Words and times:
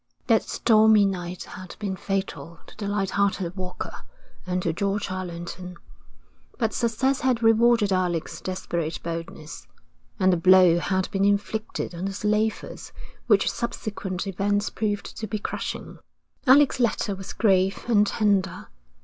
That 0.25 0.41
stormy 0.41 1.05
night 1.05 1.43
had 1.43 1.75
been 1.77 1.95
fatal 1.95 2.59
to 2.65 2.75
the 2.75 2.87
light 2.87 3.11
hearted 3.11 3.55
Walker 3.55 4.01
and 4.47 4.59
to 4.63 4.73
George 4.73 5.11
Allerton, 5.11 5.77
but 6.57 6.73
success 6.73 7.19
had 7.21 7.43
rewarded 7.43 7.93
Alec's 7.93 8.41
desperate 8.41 8.99
boldness, 9.03 9.67
and 10.19 10.33
a 10.33 10.37
blow 10.37 10.79
had 10.79 11.07
been 11.11 11.23
inflicted 11.23 11.93
on 11.93 12.05
the 12.05 12.13
slavers 12.13 12.91
which 13.27 13.47
subsequent 13.51 14.25
events 14.25 14.71
proved 14.71 15.05
to 15.17 15.27
be 15.27 15.37
crushing. 15.37 15.99
Alec's 16.47 16.79
letter 16.79 17.13
was 17.13 17.31
grave 17.31 17.85
and 17.87 18.07
tender. 18.07 18.69